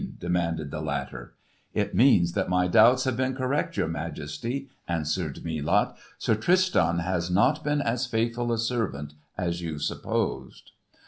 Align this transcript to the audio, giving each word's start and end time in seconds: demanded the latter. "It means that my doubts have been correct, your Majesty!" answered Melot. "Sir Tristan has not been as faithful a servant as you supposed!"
demanded 0.17 0.71
the 0.71 0.81
latter. 0.81 1.35
"It 1.75 1.93
means 1.93 2.31
that 2.31 2.49
my 2.49 2.67
doubts 2.67 3.03
have 3.03 3.15
been 3.15 3.35
correct, 3.35 3.77
your 3.77 3.87
Majesty!" 3.87 4.67
answered 4.87 5.45
Melot. 5.45 5.89
"Sir 6.17 6.33
Tristan 6.33 6.97
has 6.97 7.29
not 7.29 7.63
been 7.63 7.81
as 7.81 8.07
faithful 8.07 8.51
a 8.51 8.57
servant 8.57 9.13
as 9.37 9.61
you 9.61 9.77
supposed!" 9.77 10.71